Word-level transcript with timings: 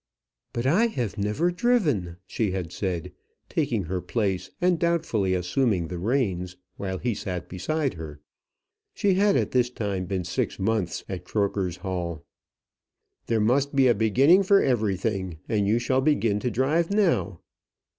"But 0.51 0.65
I 0.65 0.87
never 1.15 1.49
have 1.49 1.55
driven," 1.57 2.17
she 2.25 2.49
had 2.49 2.71
said, 2.71 3.11
taking 3.49 3.83
her 3.83 4.01
place, 4.01 4.49
and 4.59 4.79
doubtfully 4.79 5.35
assuming 5.35 5.89
the 5.89 5.99
reins, 5.99 6.57
while 6.75 6.97
he 6.97 7.13
sat 7.13 7.47
beside 7.47 7.93
her. 7.93 8.19
She 8.95 9.13
had 9.13 9.35
at 9.37 9.51
this 9.51 9.69
time 9.69 10.05
been 10.07 10.23
six 10.23 10.57
months 10.57 11.03
at 11.07 11.23
Croker's 11.23 11.77
Hall. 11.85 12.25
"There 13.27 13.39
must 13.39 13.75
be 13.75 13.87
a 13.87 13.93
beginning 13.93 14.41
for 14.41 14.59
everything, 14.59 15.37
and 15.47 15.67
you 15.67 15.77
shall 15.77 16.01
begin 16.01 16.39
to 16.39 16.49
drive 16.49 16.89
now." 16.89 17.41